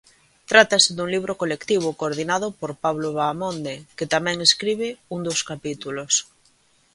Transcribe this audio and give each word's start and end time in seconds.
Trátase 0.51 0.91
dun 0.93 1.09
libro 1.15 1.33
colectivo 1.41 1.97
coordinado 1.99 2.47
por 2.59 2.71
Pablo 2.83 3.09
Vaamonde, 3.17 3.73
que 3.97 4.05
tamén 4.13 4.37
escribe 4.47 4.87
un 5.15 5.19
dos 5.27 5.39
capítulos. 5.49 6.13